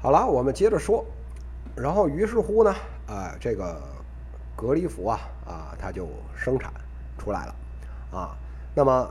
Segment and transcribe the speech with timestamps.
[0.00, 1.04] 好了，我们接着说。
[1.74, 2.72] 然后于是乎呢，
[3.08, 3.82] 啊，这个
[4.54, 6.72] 隔离服啊，啊，它就生产
[7.18, 7.54] 出来了，
[8.12, 8.36] 啊，
[8.76, 9.10] 那么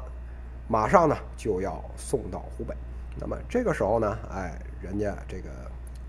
[0.69, 2.73] 马上呢就要送到湖北。
[3.19, 5.49] 那么这个时候呢，哎，人家这个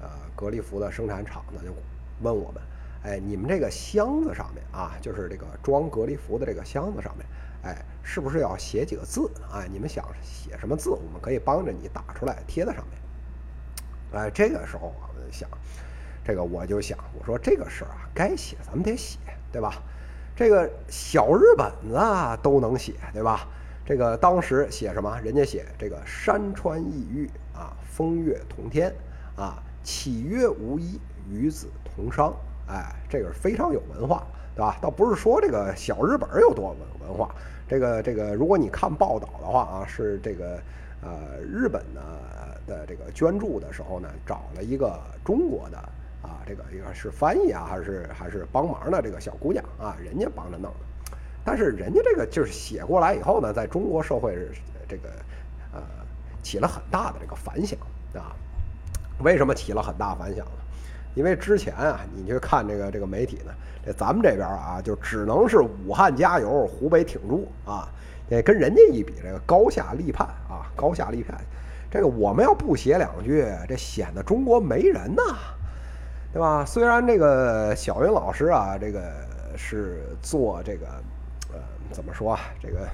[0.00, 1.72] 呃隔离服的生产厂呢就
[2.22, 2.62] 问我们，
[3.02, 7.26] 哎，你们这个箱子上面啊，就是这个装隔离服的这个箱子上面，
[7.64, 9.28] 哎，是不是要写几个字？
[9.52, 12.98] 哎，你们想写什么字，我们可以帮着你打出来贴在上面。
[14.12, 15.46] 哎，这个时候我们想，
[16.24, 19.18] 这个我就想，我说这个事儿啊，该写咱们得写，
[19.52, 19.82] 对吧？
[20.34, 23.46] 这个小日本子都能写，对吧？
[23.84, 25.20] 这个当时写什么？
[25.20, 28.94] 人家写这个山川异域啊，风月同天
[29.36, 32.32] 啊，岂曰无衣，与子同裳。
[32.66, 34.78] 哎，这个非常有文化，对吧？
[34.80, 37.34] 倒不是说这个小日本有多文文化，
[37.68, 40.58] 这个这个，如果你看报道的话啊，是这个
[41.02, 42.00] 呃日本呢。
[42.68, 45.78] 的这个捐助的时候呢，找了一个中国的
[46.22, 51.16] 啊，这个一个是翻译啊，还是还是帮忙的这个小姑娘啊，人家帮着弄的。
[51.44, 54.36] 但是人家这个就是写过来以后呢，在中国社会
[54.86, 55.08] 这个
[55.72, 55.80] 呃
[56.42, 57.78] 起了很大的这个反响
[58.14, 58.36] 啊。
[59.24, 60.52] 为什么起了很大反响呢？
[61.14, 63.52] 因为之前啊，你去看这个这个媒体呢，
[63.84, 67.88] 这咱们这边啊，就只能是武汉加油，湖北挺住啊。
[68.28, 71.40] 那跟人家一比，这个高下立判啊，高下立判。
[71.90, 75.22] 这个我们要不写两句，这显得中国没人呐，
[76.32, 76.62] 对吧？
[76.64, 79.10] 虽然这个小云老师啊，这个
[79.56, 80.86] 是做这个，
[81.52, 81.58] 呃，
[81.90, 82.40] 怎么说啊？
[82.62, 82.86] 这个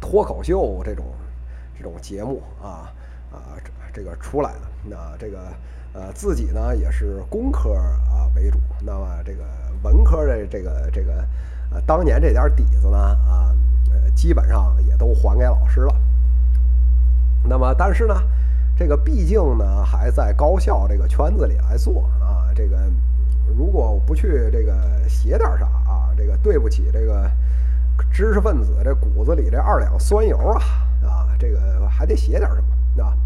[0.00, 1.06] 脱口秀这种
[1.76, 2.92] 这种节目啊
[3.32, 3.58] 啊，
[3.92, 5.38] 这个出来的，那这个
[5.92, 9.42] 呃自己呢也是工科啊为主，那么这个
[9.82, 11.14] 文科的这个这个
[11.72, 13.50] 呃当年这点底子呢啊，
[13.90, 15.94] 呃基本上也都还给老师了。
[17.44, 18.14] 那么，但是呢，
[18.76, 22.48] 这个毕竟呢还在高校这个圈子里来做啊。
[22.54, 22.78] 这个
[23.56, 24.74] 如果我不去这个
[25.08, 27.30] 写点啥啊，这个对不起这个
[28.10, 30.62] 知识分子这骨子里这二两酸油啊
[31.02, 32.62] 啊，这个还得写点什
[32.96, 33.16] 么啊。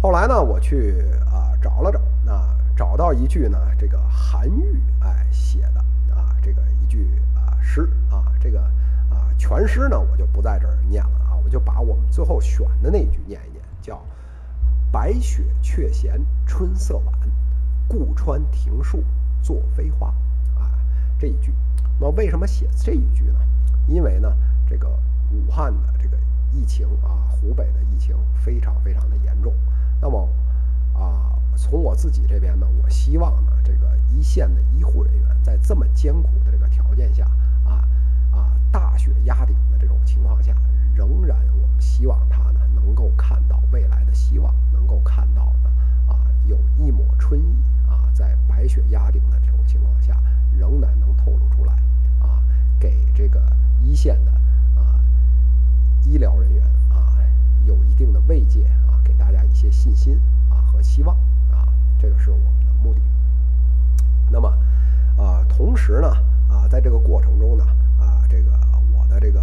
[0.00, 1.98] 后来呢，我去啊找了找
[2.32, 5.80] 啊，找到一句呢这个韩愈哎写的
[6.14, 8.60] 啊这个一句啊诗啊，这个
[9.10, 11.29] 啊全诗呢我就不在这儿念了啊。
[11.44, 14.02] 我就把我们最后选的那一句念一念，叫
[14.92, 17.14] “白雪却嫌春色晚，
[17.88, 19.04] 故穿庭树
[19.42, 20.08] 作飞花”，
[20.58, 20.70] 啊，
[21.18, 21.52] 这一句。
[21.98, 23.38] 那为什么写这一句呢？
[23.86, 24.32] 因为呢，
[24.68, 24.88] 这个
[25.32, 26.16] 武汉的这个
[26.52, 29.52] 疫情啊，湖北的疫情非常非常的严重。
[30.00, 30.28] 那么
[31.00, 37.24] 啊，从我自己这边呢，我希望呢，这个一线的医护人员在这么艰苦的这个条件下
[37.64, 37.88] 啊
[38.30, 40.54] 啊，大雪压顶的这种情况下。
[40.92, 45.70] 仍然，我们希望他呢能够看到未来的希望，能够看到的
[46.12, 47.56] 啊有一抹春意
[47.88, 50.20] 啊，在白雪压顶的这种情况下，
[50.58, 51.72] 仍然能透露出来
[52.20, 52.42] 啊，
[52.78, 53.40] 给这个
[53.82, 54.32] 一线的
[54.78, 55.00] 啊
[56.04, 57.16] 医疗人员啊
[57.64, 61.16] 有一定的慰藉啊，给大家一些信心啊和希望
[61.50, 61.66] 啊，
[61.98, 63.00] 这个是我们的目的。
[64.28, 64.48] 那么
[65.16, 66.08] 啊，同时呢
[66.48, 67.64] 啊，在这个过程中呢
[67.98, 68.52] 啊，这个
[68.96, 69.40] 我的这个。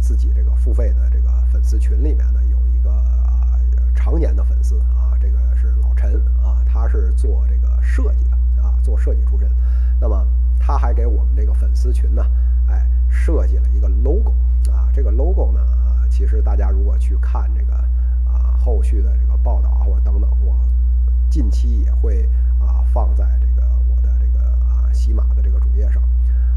[0.00, 3.58] 自己这个付费的这个粉丝群里面呢，有一个啊
[3.94, 9.46] 常年的粉丝啊，这个是老陈啊，他是做这个设计的啊，做设计出身。
[10.00, 10.26] 那么
[10.58, 12.24] 他还给我们这个粉丝群呢，
[12.68, 14.32] 哎，设计了一个 logo
[14.72, 14.88] 啊。
[14.94, 17.74] 这个 logo 呢，啊，其实大家如果去看这个
[18.24, 20.56] 啊后续的这个报道啊或者等等，我
[21.28, 22.26] 近期也会
[22.60, 24.37] 啊放在这个我的这个
[24.98, 26.02] 喜马的这个主页上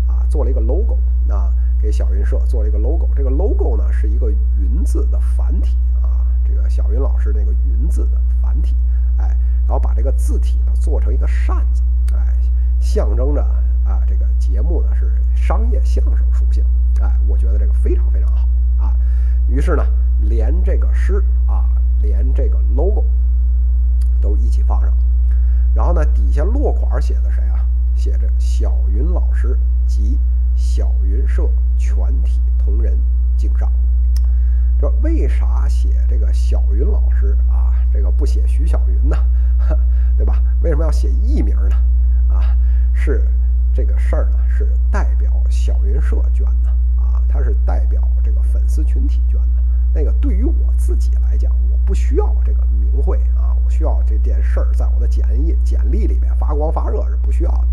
[0.07, 0.97] 啊，做了一个 logo
[1.28, 1.52] 那。
[1.81, 4.29] 给小云社做了一个 logo，这个 logo 呢是一个
[4.62, 8.75] “云”字的繁体啊，这个小云老师那个“云”字的繁体，
[9.18, 11.81] 哎，然后把这个字体呢做成一个扇子，
[12.13, 12.38] 哎，
[12.79, 13.41] 象征着
[13.84, 16.63] 啊这个节目呢是商业相声属性，
[17.02, 18.47] 哎，我觉得这个非常非常好
[18.78, 18.96] 啊。
[19.47, 19.84] 于是呢，
[20.19, 21.66] 连这个诗啊，
[22.00, 23.03] 连这个 logo
[24.22, 24.94] 都一起放上，
[25.73, 27.66] 然后呢，底下落款写的谁啊？
[28.02, 29.56] 写着小云老师
[29.86, 30.18] 及。
[30.56, 32.98] 小云社全体同仁
[33.38, 33.72] 敬上。
[34.80, 37.74] 这为啥写这个小云老师啊？
[37.94, 39.16] 这个不写徐小云呢？
[40.18, 40.42] 对吧？
[40.62, 41.76] 为什么要写艺名呢？
[42.30, 42.58] 啊，
[42.94, 43.28] 是
[43.74, 49.64] 这个事儿呢，是代表小云社捐的啊，他是代表这个粉丝群体捐的。
[49.94, 57.68] 那个对于我自己来讲，我不需要这个名讳啊，我需要这件事儿在我的简历简历里面发光发热是不需要的。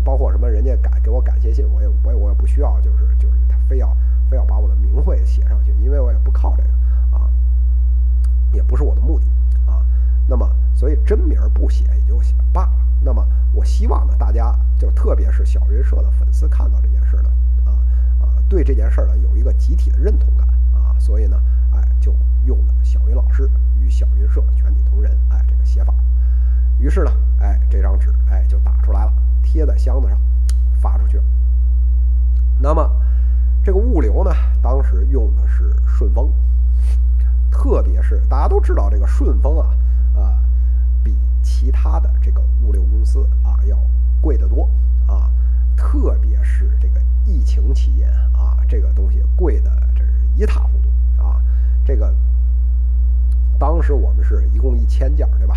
[0.00, 0.48] 包括什么？
[0.48, 3.96] 人家感给我感谢信，我也我也我也不需要，就是就是他非要
[4.30, 6.68] 非要把我的名讳写上去，因为我也不靠这个
[7.16, 7.28] 啊，
[8.52, 9.26] 也不是我的目的
[9.66, 9.84] 啊。
[10.28, 12.20] 那么，所以真名不写也就
[12.52, 12.72] 罢了。
[13.02, 17.30] 那么我希望呢，大家就特别是小云社的粉丝看到这件事呢，
[17.64, 17.76] 啊
[18.20, 21.40] 啊，对这件事呢有一个集体的认同感啊，所以呢，
[21.74, 23.48] 哎，就用了小云老师
[23.78, 25.94] 与小云社全体同仁哎这个写法。
[26.78, 27.10] 于是呢，
[27.40, 29.12] 哎，这张纸哎就打出来了，
[29.42, 30.18] 贴在箱子上，
[30.80, 31.24] 发出去了。
[32.58, 32.90] 那么
[33.62, 34.30] 这个物流呢，
[34.60, 36.30] 当时用的是顺丰，
[37.50, 39.66] 特别是大家都知道这个顺丰啊，
[40.16, 40.38] 啊，
[41.02, 43.78] 比其他的这个物流公司啊要
[44.20, 44.68] 贵得多
[45.06, 45.30] 啊，
[45.76, 51.40] 特别是这个疫情期间啊，这个东西贵的这是一塌糊涂啊。
[51.84, 52.12] 这个
[53.58, 55.56] 当时我们是一共一千件，对吧？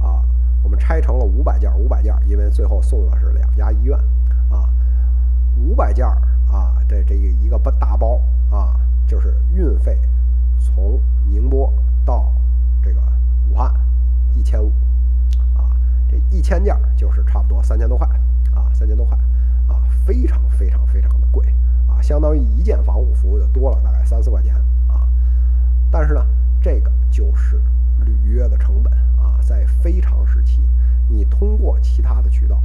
[0.00, 0.24] 啊。
[0.62, 3.98] 我们拆成了五百件，五百件，因为最后送的是两家医院，
[4.50, 4.68] 啊，
[5.56, 8.20] 五百件啊，这这一个大包
[8.50, 9.98] 啊，就是运费
[10.58, 11.72] 从宁波
[12.04, 12.30] 到
[12.82, 13.00] 这个
[13.48, 13.72] 武汉
[14.34, 14.70] 一千五，
[15.56, 15.72] 啊，
[16.10, 18.06] 这一千件就是差不多三千多块，
[18.54, 19.16] 啊，三千多块，
[19.66, 21.42] 啊，非常非常非常的贵，
[21.88, 24.54] 啊，相当于一件防护服就多了大概三四块钱，
[24.88, 25.08] 啊，
[25.90, 26.22] 但是呢，
[26.60, 27.60] 这个就是
[28.04, 29.38] 履约的成本啊。
[29.42, 30.60] 在非常时期，
[31.08, 32.60] 你通过其他的渠道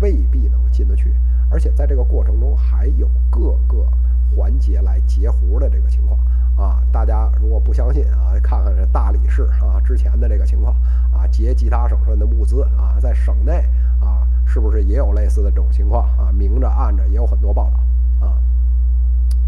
[0.00, 1.14] 未必能进得去，
[1.50, 3.86] 而且在这个过程中还有各个
[4.34, 6.18] 环节来截胡的这个情况
[6.56, 6.82] 啊！
[6.90, 10.74] 大家如果不相信啊，看看这大理市啊之前的这个情况
[11.12, 13.64] 啊，截其他省份的物资啊，在省内
[14.00, 16.32] 啊，是不是也有类似的这种情况啊？
[16.32, 18.34] 明着暗着也有很多报道啊。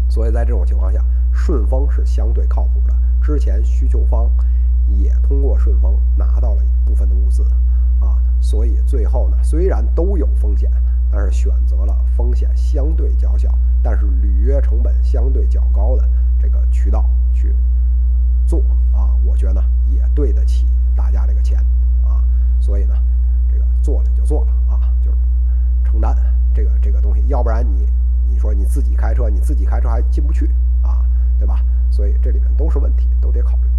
[0.07, 1.03] 所以在这种情况下，
[1.33, 2.93] 顺丰是相对靠谱的。
[3.27, 4.29] 之前需求方。
[4.95, 7.43] 也通过顺丰拿到了一部分的物资，
[7.99, 10.71] 啊，所以最后呢，虽然都有风险，
[11.11, 13.53] 但是选择了风险相对较小，
[13.83, 16.07] 但是履约成本相对较高的
[16.41, 17.03] 这个渠道
[17.33, 17.53] 去
[18.45, 18.61] 做，
[18.93, 20.65] 啊，我觉得呢也对得起
[20.95, 21.59] 大家这个钱，
[22.01, 22.23] 啊，
[22.61, 22.95] 所以呢，
[23.51, 25.17] 这个做了就做了，啊，就是
[25.83, 26.15] 承担
[26.53, 27.85] 这个这个东西，要不然你
[28.29, 30.49] 你说你自己开车，你自己开车还进不去，
[31.89, 33.69] 所以这里面都是问题，都得考虑。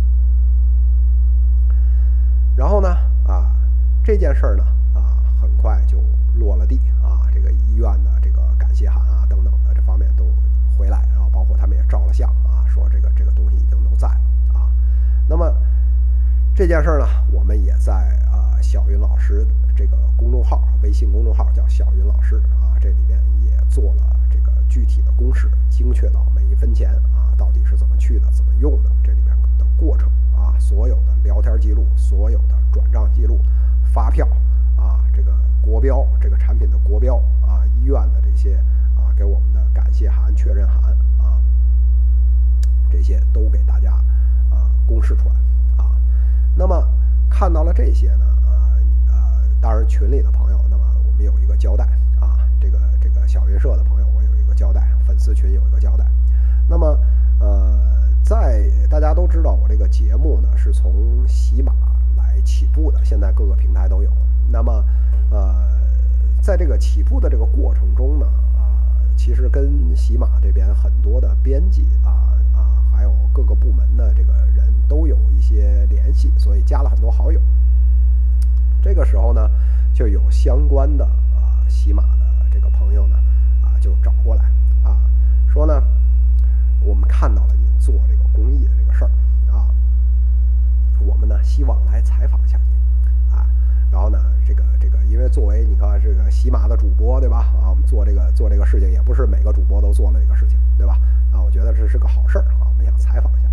[2.57, 2.89] 然后呢，
[3.27, 3.55] 啊，
[4.03, 4.65] 这件事儿呢，
[4.95, 6.03] 啊，很快就
[6.35, 7.31] 落了地啊。
[7.33, 10.25] 这个医院的这个感谢函啊，等等的这方面都
[10.77, 14.09] 回来，然后包括他们也照了相啊，说这个这个东西已经都在
[14.53, 14.69] 啊。
[15.29, 15.55] 那么
[16.55, 17.93] 这件事儿呢，我们也在
[18.33, 19.47] 啊小云老师
[19.77, 24.17] 这个公众号，微信公众号叫小云老师啊，这里边也做了
[24.69, 26.95] 具体的公式，精确到每一分钱。
[27.15, 30.09] 啊，到底是怎么去的，怎么用的，这里边的过程。
[30.37, 33.41] 啊，所有的聊天记录，所有的转账记录，
[33.93, 34.25] 发票，
[34.77, 38.57] 啊，这个国标，这个产品的国标，啊，医院的这些，
[38.97, 41.43] 啊，给我们的感谢函、确认函，啊，
[42.89, 43.95] 这些都给大家，
[44.49, 45.35] 啊，公示出来，
[45.83, 45.91] 啊，
[46.55, 46.89] 那么
[47.29, 51.85] 看到了这些呢，呃，呃，当然群里的朋友，那么我们有一个交代，
[53.29, 56.05] 小云社的朋友，我有一个交代，粉丝群有一个交代，
[56.69, 56.99] 那么，
[57.39, 57.87] 呃。
[58.25, 61.73] 在大家都知道，我这个节目呢是从喜马
[62.15, 64.11] 来起步的，现在各个平台都有。
[64.51, 64.85] 那么，
[65.31, 65.67] 呃，
[66.43, 68.27] 在这个起步的这个过程中呢，
[68.59, 68.77] 啊，
[69.17, 77.41] 其实跟喜马这边很多的编辑啊啊，还有各个部门的这个人都有一些联系，所以加了很多好友。
[78.83, 79.49] 这个时候呢，
[79.95, 81.09] 就有相关的
[81.79, 82.19] 喜马的
[82.51, 83.17] 这个朋友呢，
[83.63, 84.45] 啊，就找过来
[84.83, 84.99] 啊，
[85.47, 85.81] 说呢，
[86.83, 88.19] 我们看到了你做这个。
[88.35, 89.11] 公益的这个事儿
[89.51, 89.67] 啊，
[91.01, 93.45] 我们呢希望来采访一下您啊。
[93.91, 97.39] 然后呢，这个这个，因为作为你看这个喜马的主播对吧？
[97.61, 100.99] 啊，我们做这个做这个事情，也不是每个主播都做了这个事情对吧？
[101.33, 103.49] 啊，我觉得这是个好事儿啊，我们想采访一下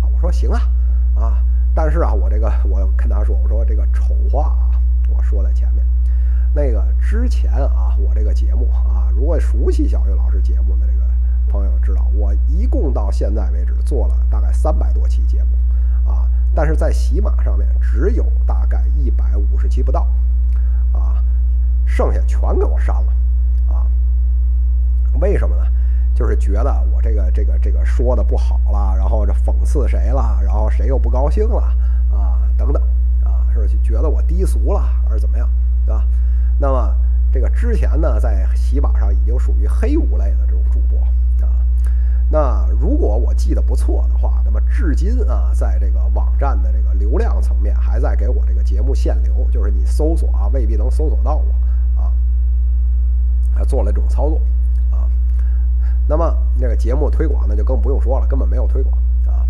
[0.00, 0.08] 啊。
[0.12, 0.60] 我说行啊
[1.14, 1.42] 啊，
[1.74, 4.76] 但是啊，我这个我跟他说，我说这个丑话啊，
[5.08, 5.82] 我说在前面。
[6.54, 11.06] 那个之前啊，我这个节目啊，如果熟悉小岳老师节目的这个。
[11.48, 20.08] 朋友知道，我一共到现在为止做了大概三百多期节目，啊，但是在喜马上面只有大概一百五十期不到，
[20.92, 21.22] 啊，
[21.86, 23.12] 剩下全给我删了，
[23.72, 23.86] 啊，
[25.20, 25.62] 为什么呢？
[26.16, 31.62] 就是觉得我这个这个这个说的不好了，然后这讽刺谁了，然后谁又不高兴了，
[32.12, 32.82] 啊，等等，
[33.22, 35.48] 啊，是觉得我低俗了，还是怎么样，
[35.86, 36.04] 对吧？
[36.58, 36.94] 那么
[37.32, 40.98] 这个之前呢，在喜马上已经属于黑五类的这种主播
[41.46, 41.54] 啊。
[42.28, 52.12] 那如果我记得不错的话，那么至今啊，在这个网站的这个流量层面，还在给我这个节目限流，就是你搜索啊，未必能搜索到我啊，
[53.54, 54.40] 还做了这种操作
[54.90, 55.08] 啊。
[56.08, 59.46] 那么那个节目推广，那就更不用说了，根本没有推广啊。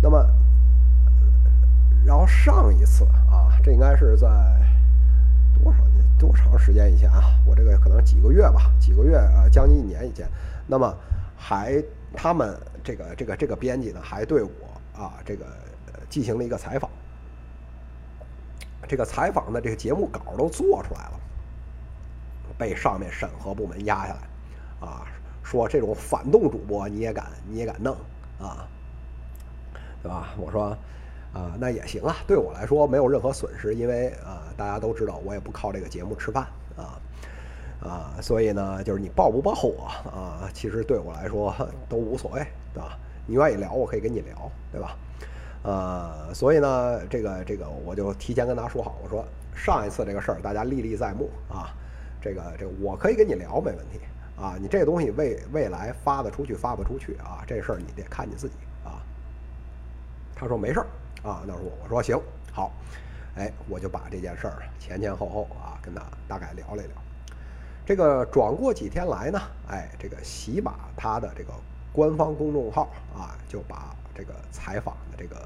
[0.00, 0.24] 那么，
[2.04, 3.80] 然后上一次啊，这应。
[3.80, 4.28] 该是在
[5.62, 5.78] 多少
[6.18, 7.22] 多长时间以前啊？
[7.44, 10.28] 我这个可能几个月吧，几个月啊，将近一年以前。
[10.66, 10.94] 那么
[11.36, 11.82] 还
[12.14, 14.50] 他们这个这个这个编辑呢，还对我
[14.94, 15.46] 啊这个
[16.08, 16.90] 进行了一个采访。
[18.88, 21.20] 这个采访的这个节目稿都做出来了，
[22.58, 25.06] 被上面审核部门压下来，啊，
[25.42, 27.94] 说这种反动主播你也敢你也敢弄
[28.38, 28.66] 啊，
[30.02, 30.30] 对吧？
[30.36, 30.76] 我说。
[31.32, 36.44] 啊，那也行啊，对我来说没有任何损失，因为啊，大家都知道我也不靠这个节目吃饭
[36.76, 36.98] 啊，
[37.80, 41.54] 啊，所以呢，就是你报不报我啊，其实对我来说
[41.88, 42.44] 都无所谓，
[42.74, 42.98] 对吧？
[43.26, 44.96] 你愿意聊，我可以跟你聊，对吧？
[45.62, 51.70] 呃，所以呢，这个这个我就提前跟大家说好，我说上一次这个事儿大家历历在目啊，
[52.20, 54.00] 这个这个我可以跟你聊没问题
[54.36, 58.98] 啊，你这东西未未来发得出去发不出去啊，这事儿你得看你自己啊。
[60.34, 60.86] 他说没事儿。
[61.22, 62.18] 啊，那时候我说行
[62.52, 62.72] 好，
[63.36, 66.96] 哎，我就把这件事儿前前后后啊跟他大概聊了一聊。
[67.84, 71.52] 这个转过几天来呢，哎，这个喜马他的这个
[71.92, 75.36] 官方公众号啊就把这个采访的这个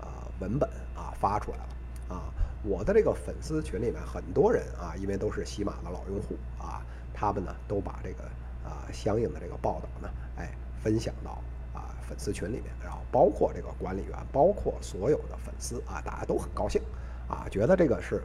[0.00, 2.22] 啊文本啊发出来了啊。
[2.62, 6.82] 我的这个粉丝群里面很多人啊，因为都是喜马的老用户啊，
[7.14, 8.24] 他们呢都把这个
[8.64, 10.50] 啊相应的这个报道呢，哎，
[10.82, 11.38] 分享到。
[11.76, 16.80] 啊粉丝群里面，然后包括这个管理员，包括所有的粉丝啊，大家都很高兴
[17.28, 18.22] 啊，觉得这个是，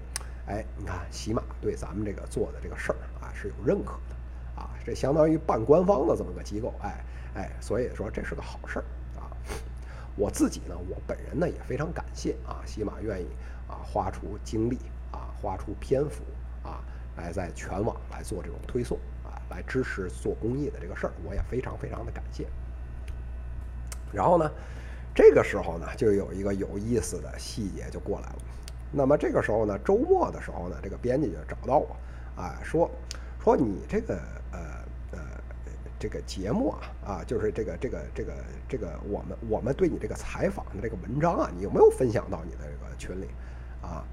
[0.47, 7.03] 哎，你看喜马对咱们这个做的这个事儿啊是有认可的啊，这相当于半官方的这么个机构，哎
[7.35, 8.85] 哎，所以说这是个好事儿
[9.19, 9.27] 啊。
[10.15, 13.27] 我自己呢，我本人呢也非常感谢啊，喜马愿意
[13.67, 14.77] 啊花出精力
[15.11, 16.23] 啊，花出篇幅
[16.63, 16.83] 啊，
[17.17, 22.45] 来在全网来做这种推送啊，来支持做公益的这个事儿，我也非常非常的感谢。
[24.11, 24.51] 然后呢，
[25.13, 28.35] 这个时候呢，就有一个有意思的细节就过来了。
[28.91, 31.95] 那么这个时候呢，周末的时候呢，这个编辑就找到我，
[32.35, 32.89] 啊，说
[33.43, 34.15] 说你这个
[34.51, 34.59] 呃
[35.11, 35.19] 呃
[35.97, 38.33] 这个节目啊啊，就是这个这个这个
[38.67, 43.27] 这个我们我们对你这个采访的这个文章啊，你有没有分享到你的这个群里
[43.81, 44.03] 啊？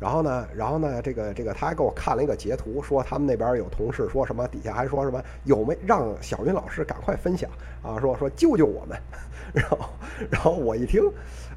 [0.00, 7.50] 然后呢，然后呢，这个这个他还给我看了一个截图，说他们那边有同事说什么，底下还说什么有没让小云老师赶快分享
[7.82, 8.96] 啊，说说救救我们。
[9.54, 9.78] 然后，
[10.30, 11.02] 然后我一听，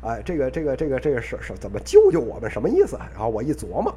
[0.01, 2.97] 哎，这个这个这个这个是是怎么救救我们什么意思？
[3.13, 3.93] 然后我一琢磨，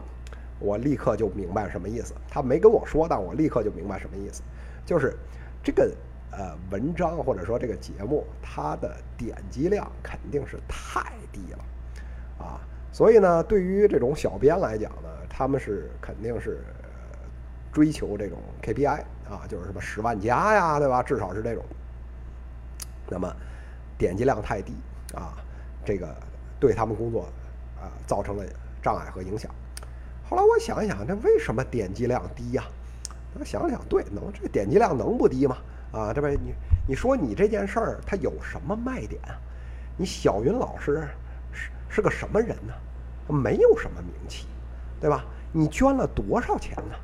[0.59, 2.13] 我立刻就明白什么意思。
[2.29, 4.43] 他没跟我说，但我立刻就明白什么意思，
[4.85, 5.17] 就是
[5.63, 5.91] 这个
[6.33, 12.61] 呃文章或者说这个节目，它的点击量肯定是太低了啊。
[12.95, 16.63] 所以呢，对于这种小编来讲呢，他们是肯定是
[17.73, 21.03] 追求这种 KPI 啊，就是什么十万加呀，对吧？
[21.03, 21.65] 至少是这种。
[23.09, 23.35] 那么
[23.99, 24.75] 点击量太低
[25.13, 25.35] 啊，
[25.85, 26.15] 这个
[26.61, 27.23] 对他们工作
[27.81, 28.45] 啊造成了
[28.81, 29.51] 障碍和影响。
[30.31, 32.63] 后来我想一想，这为什么点击量低呀？
[33.37, 35.57] 我想想，对，能这点击量能不低吗？
[35.91, 36.55] 啊，这边你
[36.87, 39.21] 你说你这件事儿它有什么卖点？
[39.97, 41.09] 你小云老师。
[41.88, 42.73] 是个什么人呢？
[43.33, 44.47] 没有什么名气，
[45.00, 45.25] 对吧？
[45.53, 46.95] 你捐了多少钱呢？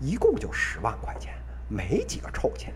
[0.00, 1.34] 一共就十万块钱，
[1.68, 2.72] 没几个臭钱。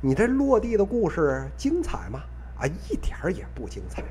[0.00, 2.22] 你这落地的故事精彩吗？
[2.58, 4.02] 啊，一点儿也不精彩。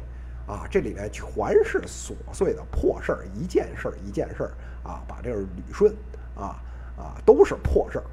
[0.45, 1.25] 啊，这里面全
[1.63, 4.51] 是琐碎的破事儿，一件事儿一件事儿
[4.83, 5.95] 啊，把这个捋顺
[6.35, 6.59] 啊
[6.97, 8.05] 啊，都是破事儿，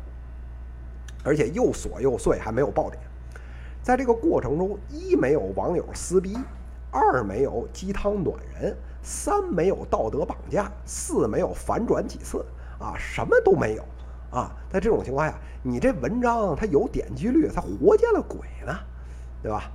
[1.25, 3.03] 而且又琐又碎，还没有爆点。
[3.83, 6.37] 在这个过程中，一没有网友撕逼。
[6.91, 12.45] 二没有鸡汤暖人，三没有道德绑架，四没有反转几次
[12.79, 13.85] 啊，什么都没有
[14.31, 14.51] 啊。
[14.69, 18.77] 在这种情况下，你这文章它有点击率，它活见了鬼呢，
[19.43, 19.71] 对吧？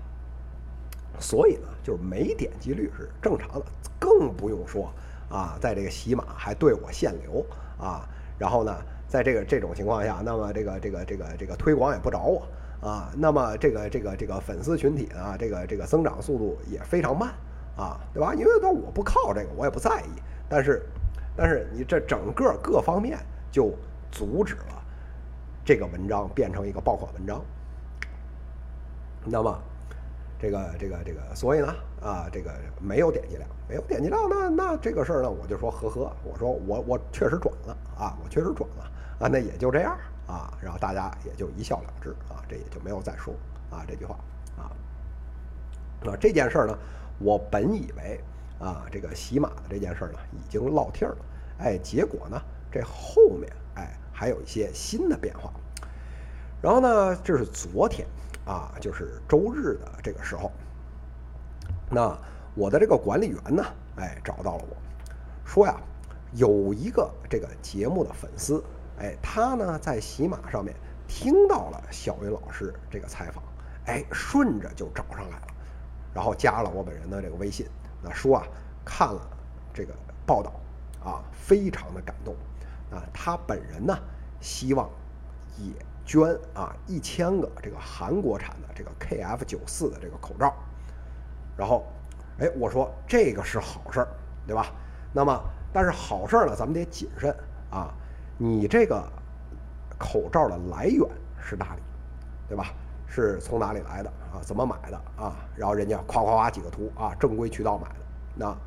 [1.19, 3.65] 所以呢，就是没点击率是正常的，
[3.97, 4.91] 更不用说
[5.29, 7.45] 啊，在这个喜马还对我限流
[7.79, 8.05] 啊，
[8.37, 8.75] 然后呢，
[9.07, 12.45] 在这个这种情况下，那么这个这个这个这个推广也不找我。
[12.85, 17.33] 啊，那么这个这个这个粉丝群体呢，这个这个增长速度也非常慢
[17.75, 18.35] 啊，对吧？
[18.35, 20.21] 因为那我不靠这个，我也不在意。
[20.47, 20.85] 但是，
[21.35, 23.17] 但是你这整个各方面
[23.51, 23.73] 就
[24.11, 24.83] 阻止了
[25.65, 27.43] 这个文章变成一个爆款文章。
[29.25, 29.59] 那么，
[30.39, 38.83] 这个这个这个，所以呢，啊，这个没有点击量，没有点击量，那那这个事儿呢，我就说呵呵，我说我我确实转了啊，我确实转了
[39.17, 39.97] 啊，那也就这样。
[40.27, 43.33] 啊，然后大家也就一笑了之啊，这也就没有再说
[43.69, 44.15] 啊这句话
[44.57, 44.71] 啊。
[46.01, 46.77] 那这件事儿呢，
[47.19, 48.19] 我本以为
[48.59, 51.17] 啊，这个喜马的这件事儿呢已经落听了，
[51.59, 52.41] 哎，结果呢
[52.71, 55.51] 这后面哎还有一些新的变化。
[56.61, 58.07] 然后呢，这是昨天
[58.45, 60.51] 啊，就是周日的这个时候，
[61.91, 62.17] 那
[62.55, 63.63] 我的这个管理员呢，
[63.97, 64.75] 哎找到了我
[65.45, 65.75] 说呀，
[66.33, 68.63] 有一个这个节目的粉丝，
[68.99, 70.75] 哎，他呢在喜马上面
[71.07, 73.43] 听到了小云老师这个采访，
[73.85, 75.47] 哎，顺着就找上来了，
[76.13, 77.67] 然后加了我本人的这个微信，
[78.01, 78.47] 那说啊
[78.83, 79.21] 看了
[79.73, 79.93] 这个
[80.25, 80.51] 报道
[81.03, 82.33] 啊，非常的感动
[82.91, 83.97] 啊，他本人呢
[84.39, 84.89] 希望
[85.57, 85.73] 也
[86.05, 90.53] 捐啊一千个这个韩国产的这个 KF 九四的这个口罩，
[91.57, 91.85] 然后
[92.39, 94.07] 哎我说这个是好事儿，
[94.47, 94.67] 对吧？
[95.13, 95.39] 那么。
[95.73, 97.35] 但是好事儿呢，咱们得谨慎
[97.69, 97.93] 啊！
[98.37, 99.01] 你这个
[99.97, 101.07] 口罩的来源
[101.41, 101.81] 是哪里，
[102.49, 102.73] 对吧？
[103.07, 104.41] 是从哪里来的啊？
[104.41, 105.35] 怎么买的啊？
[105.55, 107.95] 然后人家夸夸夸几个图啊，正规渠道买的。
[108.35, 108.57] 那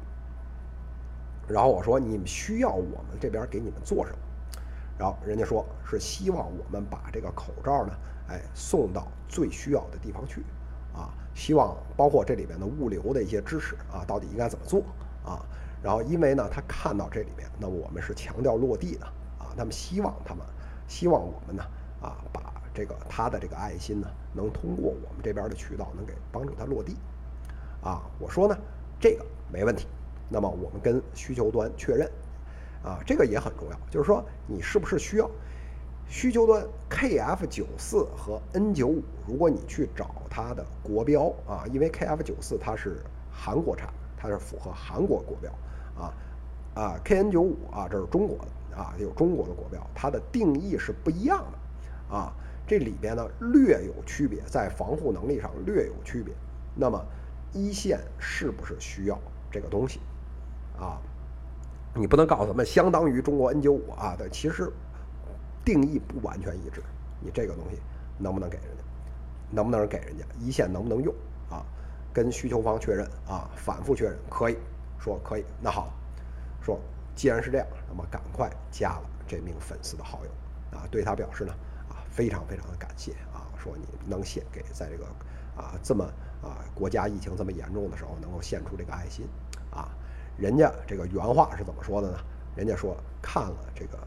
[1.47, 4.19] 然后我说你们需要我们这边给你们做什么？
[4.99, 7.93] 然后人家说是希望我们把这个口罩呢，
[8.29, 10.43] 哎，送到最需要的地方去
[10.95, 11.13] 啊！
[11.35, 14.83] 希望包括这里面的物流的一些知识啊，到底应该怎么做
[15.25, 15.45] 啊？
[15.83, 19.07] 然后，因为呢，他看到这里面，那我们是强调落地的，
[19.59, 20.47] 他们希望他们
[20.87, 21.63] 希望我们呢
[22.01, 26.97] 啊，把这个他的这个爱心呢，能通过我们这边的渠道，能给帮助他落地
[27.83, 28.01] 啊。
[28.21, 28.57] 我说呢，
[29.01, 29.87] 这个没问题。
[30.31, 32.09] 那么我们跟需求端确认
[32.85, 35.29] 啊，这个也很重要，就是说你是不是需要
[36.07, 39.03] 需求端 KF 九四和 N 九五？
[39.27, 45.53] 如果你去找它的国标啊，因为 KF 九四它是韩国产，它是符合韩国国标。
[45.99, 46.15] 啊，
[46.75, 48.49] 啊，KN 九五啊，这是中国的
[48.79, 52.33] 啊，有中国的国标，它的定义是不一样的啊，
[52.65, 56.33] 这里边呢略有区别，在防护能力上略有区别。
[56.77, 57.05] 那么
[57.53, 59.19] 一线是不是需要
[59.51, 59.99] 这个东西
[60.79, 60.97] 啊？
[61.95, 64.73] 你不能告诉他们相当于中国 N 九五啊，但其实
[65.65, 66.81] 定义不完全一致。
[67.21, 67.81] 你这个东西
[68.17, 68.85] 能不能给人家？
[69.51, 70.25] 能不能给人家？
[70.39, 71.13] 一线能不能用
[71.51, 71.67] 啊？
[72.13, 74.57] 跟需求方确认啊，反复确认可以。
[75.01, 75.93] 说可以，那好，
[76.61, 76.79] 说
[77.19, 81.53] 既然是这样，那么赶快加了这名粉丝的好友啊，对他表示呢
[81.89, 85.05] 啊非常非常的感谢啊，说你能献给在这个
[85.57, 86.05] 啊这么
[86.41, 89.27] 啊国家疫情这么严重的时候能够献出这个爱心
[89.73, 89.89] 啊，
[90.37, 92.19] 人家这个原话是怎么说的呢？
[92.55, 93.99] 人家说看了这个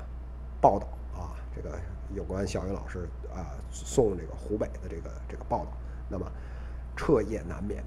[0.61, 1.77] 报道啊，这个
[2.15, 5.73] 有关小云老师啊送这个湖北的这个这个报道，
[6.07, 6.25] 那么
[6.95, 7.83] 彻夜难眠，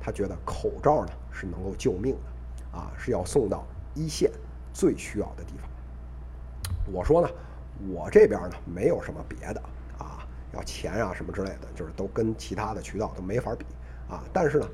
[0.00, 2.78] 他觉得口罩呢是能够救命的。
[2.78, 4.30] 啊，是要送到一线
[4.72, 5.68] 最需要的地方。
[6.92, 7.28] 我说呢，
[7.92, 9.62] 我这边呢没有什么别的
[9.98, 13.64] 啊，要钱啊什么之类的，就是都跟其他的渠道都没法比
[14.08, 14.24] 啊。
[14.32, 14.68] 但是呢，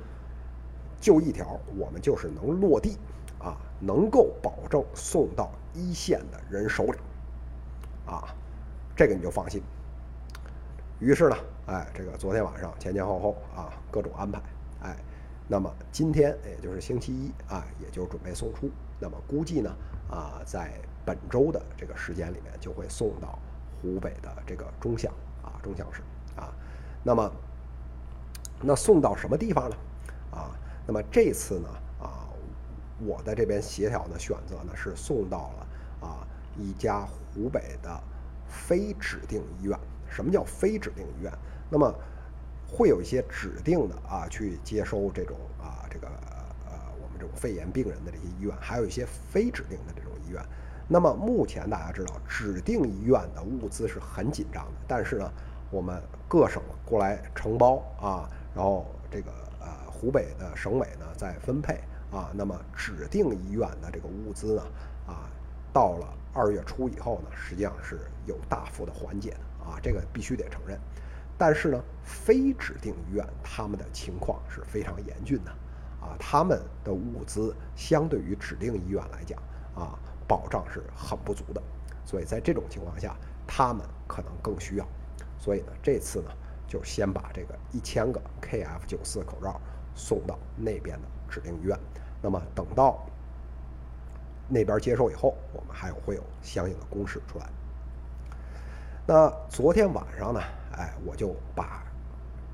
[1.01, 2.97] 就一条，我们就是能落地
[3.39, 6.99] 啊，能够保证送到一线的人手里
[8.07, 8.35] 啊，
[8.97, 9.63] 这个你就放心。
[10.99, 14.41] 于是呢，哎，这个昨天晚上前前后后啊，各种安排，
[14.83, 14.97] 哎。
[15.51, 18.71] 那么今天也就是星期一啊，也就准备送出。
[19.01, 19.75] 那么估计呢
[20.11, 20.73] 啊，在
[21.07, 23.39] 本周的这个时间里面就会送到
[23.81, 25.11] 湖北的这个钟祥
[25.43, 26.03] 啊，钟祥市
[26.37, 26.53] 啊。
[27.03, 27.33] 那么
[28.61, 29.77] 那送到什么地方呢？
[30.33, 30.51] 啊，
[30.87, 32.29] 那么这次呢啊，
[33.01, 36.27] 我的这边协调的选择呢是送到了啊
[36.59, 37.99] 一家湖北的
[38.47, 39.79] 非指定医院。
[40.11, 41.33] 什么叫非指定医院？
[41.71, 41.95] 那么
[42.71, 46.07] 会有一些指定的啊，去接收这种啊，这个
[46.67, 50.45] 呃，我们这种肺炎病人的这些医院，还有一些非指定的这种医院。
[50.87, 55.33] 那么目前大家知道，指定医院的物资是很紧张的，但是呢，
[55.71, 64.63] 我们各省过来承包啊，然后这个呃湖北的省委呢在分配啊，那么指定医院的这个物资呢
[65.07, 65.29] 啊，
[65.73, 70.79] 到了二月初以后呢，实际上是有大幅的缓解的啊，这个必须得承认。
[71.39, 75.51] 但是呢，非指定医院他们的情况是非常严峻的，
[76.01, 79.41] 啊，他们的物资相对于指定医院来讲，
[79.73, 79.97] 啊，
[80.27, 81.63] 保障是很不足的，
[82.05, 84.89] 所以在这种情况下，他们可能更需要，
[85.39, 86.31] 所以呢，这次呢，
[86.67, 89.61] 就先把这个一千个 KF 九四口罩
[89.95, 91.79] 送到那边的指定医院，
[92.21, 93.07] 那么等到
[94.49, 97.47] 那边接收以后，我们还有会有相应的公示出来。
[99.07, 100.41] 那昨天晚上呢？
[100.73, 101.83] 哎，我就把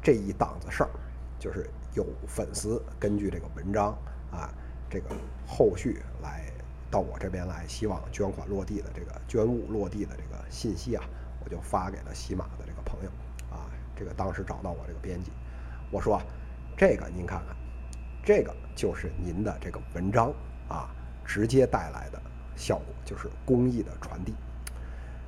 [0.03, 0.91] 这一档子事儿，
[1.39, 3.97] 就是有粉丝根据这个文章
[4.31, 4.53] 啊，
[4.89, 5.11] 这个
[5.47, 6.45] 后续来
[6.91, 11.05] 到我这边来，希望捐款落地的这个捐物落地的这个信息啊，
[11.45, 13.11] 我就发给了喜马的这个朋友
[13.51, 13.67] 啊。
[13.97, 15.31] 这个当时找到我这个编辑，
[15.91, 16.21] 我说
[16.77, 17.57] 这个您看看，
[18.25, 20.33] 这个就是您的这个文章
[20.69, 20.91] 啊，
[21.25, 22.21] 直接带来的
[22.57, 24.35] 效果就是公益的传递。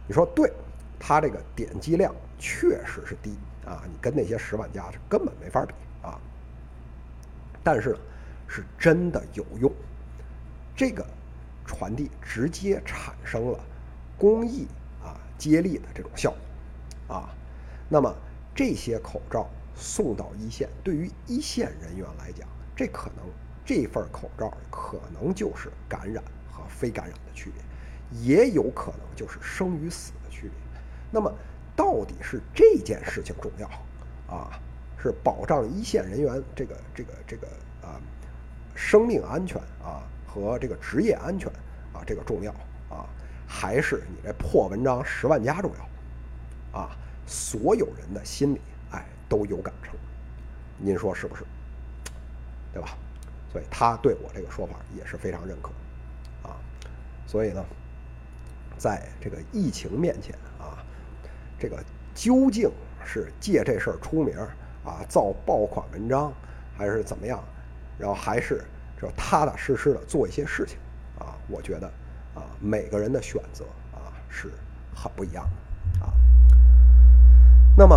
[0.08, 0.52] 你说对，
[0.98, 2.14] 他这个点击量。
[2.38, 6.20] 确实是低啊，你跟那些十万加是根本没法比啊。
[7.64, 7.98] 但是呢，
[8.46, 9.72] 是真的有用。
[10.76, 11.02] 这个
[11.64, 13.58] 传递直接产生了
[14.18, 14.66] 公益
[15.02, 16.30] 啊接力的这种效
[17.08, 17.34] 果啊。
[17.88, 18.14] 那么
[18.54, 23.24] 这些口罩送到一线，对于一线人员来讲，这可能
[23.64, 30.65] 这份口罩可能就是感染和非感染的区别，也有可能就是生与死的区别。
[31.10, 31.32] 那么
[31.74, 33.68] 到底是这件事情重要
[34.34, 34.60] 啊？
[34.98, 37.46] 是保障一线人员这个这个这个
[37.82, 38.00] 啊
[38.74, 41.48] 生命安全啊和这个职业安全
[41.92, 42.50] 啊这个重要
[42.88, 43.06] 啊，
[43.46, 46.96] 还是你这破文章十万加重要啊？
[47.26, 49.94] 所有人的心里哎都有杆秤，
[50.78, 51.44] 您说是不是？
[52.72, 52.96] 对吧？
[53.52, 55.70] 所以他对我这个说法也是非常认可
[56.48, 56.56] 啊。
[57.26, 57.64] 所以呢，
[58.76, 60.34] 在这个疫情面前，
[61.58, 61.82] 这个
[62.14, 62.70] 究竟
[63.04, 64.36] 是借这事儿出名？
[64.84, 66.32] 啊，造爆款文章，
[66.76, 67.42] 还是怎么样？
[67.98, 68.62] 然后还是
[69.02, 70.78] 就踏踏实实的做一些事情
[71.18, 71.34] 啊。
[71.48, 71.88] 我觉得
[72.36, 74.52] 啊，每个人的选择啊是
[74.94, 76.12] 很不一样的啊。
[77.76, 77.96] 那么，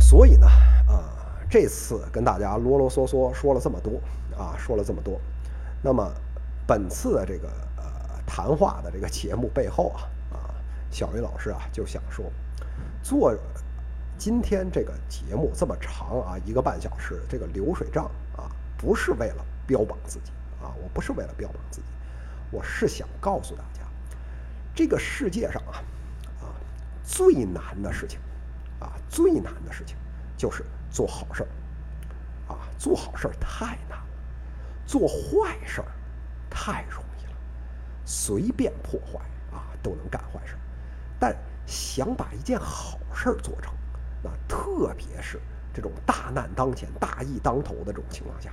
[0.00, 0.46] 所以呢，
[0.88, 1.14] 啊，
[1.48, 4.00] 这次跟大家啰啰嗦嗦说了这么多
[4.36, 5.20] 啊，说了这么多。
[5.80, 6.12] 那么，
[6.66, 7.84] 本次的这个呃
[8.26, 10.36] 谈话的这个节目背后啊啊，
[10.90, 12.24] 小云老师啊就想说，
[13.02, 13.36] 做。
[14.18, 21.86] 今天这个节目这么长啊，一个半小时，这个流水账啊，不是为了标榜自己啊，我不是为了标榜自己，
[22.50, 23.82] 我是想告诉大家，
[24.74, 25.78] 这个世界上啊，
[26.42, 26.50] 啊
[27.04, 28.18] 最难的事情，
[28.80, 29.96] 啊最难的事情
[30.36, 34.06] 就是做好事儿，啊做好事儿太难了，
[34.84, 35.86] 做坏事儿
[36.50, 37.36] 太容易了，
[38.04, 39.20] 随便破坏
[39.56, 40.60] 啊都能干坏事儿，
[41.20, 41.36] 但
[41.68, 43.72] 想把一件好事儿做成。
[44.24, 45.40] 那特别是
[45.72, 48.50] 这种大难当前、大义当头的这种情况下，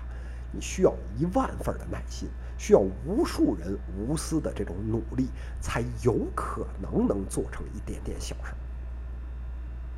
[0.51, 8.57] 你需要一万份的耐心，需要无数人无私的这种努力，才有可能能做成一点点小事儿，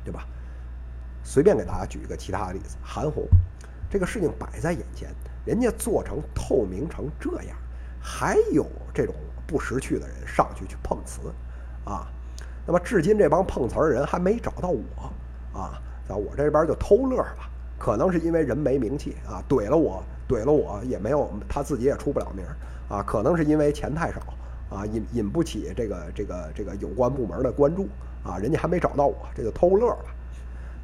[0.04, 0.26] 对吧？
[1.22, 3.28] 随便给大家举一个其他的例子，韩红，
[3.90, 7.58] 这个事情摆在眼前，人家做成透明成这样，
[8.00, 9.14] 还有这种
[9.46, 11.20] 不识趣的人上去去碰瓷，
[11.84, 12.10] 啊，
[12.68, 15.58] 那么至今这帮碰瓷的人还没找到我。
[15.58, 22.44] 啊，在我这边就偷乐吧，可能是因为人没名气啊，怼了我，怼了我也没有，他自己也出不了名
[22.90, 24.20] 啊，可能是因为钱太少
[24.68, 27.88] 啊，引引不起这个这个这个有关部门的关注
[28.22, 30.14] 啊，人家还没找到我，这就偷乐吧。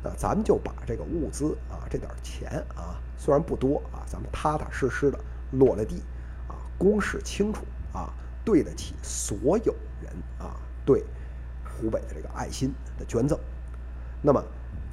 [0.03, 5.19] 那咱们就把这个物资啊，这点钱啊，虽然不多啊，咱们踏踏实实的
[5.53, 6.03] 落了地
[6.49, 8.09] 啊，公示清楚啊，
[8.43, 11.05] 对得起所有人啊对
[11.77, 13.39] 湖北的这个爱心的捐赠。
[14.23, 14.43] 那么，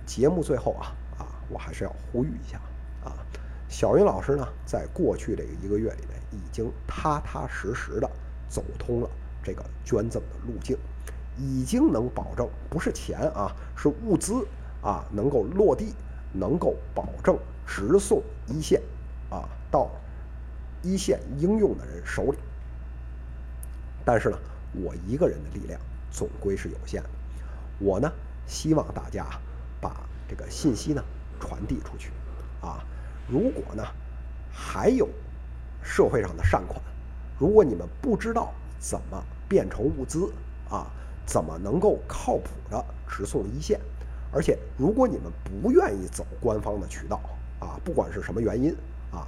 [0.06, 2.60] 节目最后啊啊，我还是要呼吁一下
[3.04, 3.15] 啊，
[3.70, 8.10] 小云老师呢，在过去这个一个月里面，已经踏踏实实的
[8.50, 9.10] 走通了
[9.41, 10.78] 这个捐赠的路径，
[11.38, 14.46] 已经能保证不是钱啊，是物资
[14.82, 15.94] 啊，能够落地，
[16.34, 18.82] 能够保证直送一线
[19.30, 19.89] 啊，到
[20.82, 22.38] 一线应用的人手里。
[24.04, 24.38] 但是呢，
[24.74, 25.80] 我一个人的力量
[26.12, 27.10] 总归是有限的，
[27.80, 28.12] 我呢。
[28.47, 29.26] 希望大家
[29.80, 29.95] 把
[30.28, 31.02] 这个信息呢
[31.39, 32.12] 传递出去，
[32.60, 32.84] 啊，
[33.30, 33.84] 如果呢
[34.52, 35.08] 还有
[35.82, 36.82] 社会上的善款，
[37.39, 40.34] 如果你们不知道怎么变成物资
[40.69, 40.88] 啊，
[41.26, 43.80] 怎么能够靠谱的直送一线，
[44.34, 47.21] 而且如果你们不愿意走官方的渠道
[47.60, 48.76] 啊，不管是什么原因
[49.12, 49.26] 啊，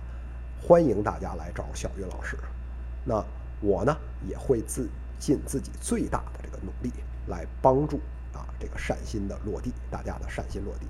[0.61, 2.37] 欢迎大家来找小云老师，
[3.05, 3.23] 那
[3.61, 3.95] 我呢
[4.27, 6.91] 也会自尽自己最大的这个努力
[7.27, 7.99] 来帮助。
[8.33, 10.87] 啊，这个善心的落地，大家的善心落地，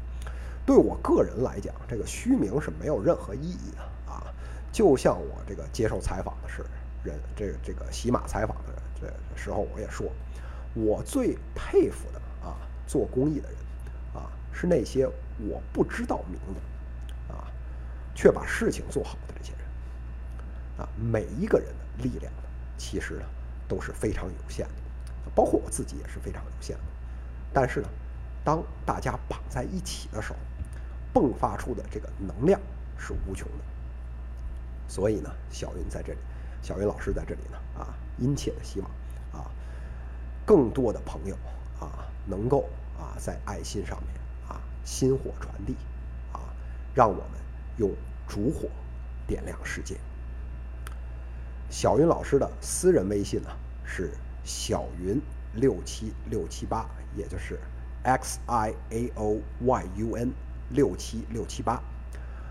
[0.66, 4.24] 对我个人来讲，这个虚名是没有任何意义的啊。
[4.72, 6.64] 就像我这个接受采访的是
[7.04, 10.10] 人，这个这个喜马采访的人这时候，我也说，
[10.74, 12.56] 我最佩服的啊，
[12.88, 13.58] 做公益的人
[14.16, 15.06] 啊，是那些
[15.40, 17.52] 我不知道名字啊，
[18.16, 19.62] 却把事情做好的这些人
[20.78, 20.88] 啊。
[20.98, 22.44] 每一个人的力量呢，
[22.78, 23.26] 其实呢
[23.68, 24.74] 都是非常有限的，
[25.36, 26.84] 包括我自己也是非常有限的。
[27.54, 27.88] 但是呢，
[28.44, 30.38] 当大家绑在一起的时候，
[31.14, 32.60] 迸发出的这个能量
[32.98, 33.64] 是无穷的。
[34.88, 36.20] 所以呢，小云在这里，
[36.62, 38.90] 小云老师在这里呢，啊，殷切的希望，
[39.32, 39.50] 啊，
[40.46, 41.36] 更多的朋友
[41.80, 44.10] 啊，能够啊，在爱心上面
[44.48, 45.76] 啊，薪火传递，
[46.32, 46.42] 啊，
[46.94, 47.40] 让我们
[47.78, 47.92] 用
[48.28, 48.68] 烛火
[49.26, 49.98] 点亮世界。
[51.70, 53.50] 小云老师的私人微信呢
[53.84, 54.12] 是
[54.44, 55.22] 小云
[55.54, 56.86] 六七六七八。
[57.16, 57.60] 也就是
[58.02, 60.34] x i a o y u n
[60.72, 61.74] 六七六七八，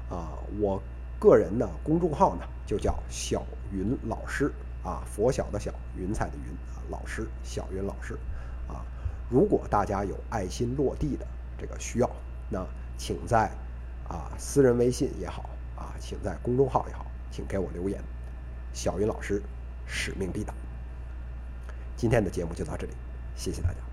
[0.08, 0.80] 啊，我
[1.18, 4.52] 个人的公众号呢就叫小云老师
[4.84, 8.14] 啊，佛小的小，云彩的云啊，老师小云老师
[8.68, 8.86] 啊。
[9.28, 11.26] 如果大家有爱心落地的
[11.58, 12.08] 这个需要，
[12.48, 12.64] 那
[12.96, 13.50] 请在
[14.08, 18.00] 啊私人微信也好啊，请在公众号也好，请给我留言。
[18.72, 19.42] 小云老师
[19.88, 20.54] 使命必达。
[22.02, 22.92] 今天的节目就到这里，
[23.36, 23.91] 谢谢大家。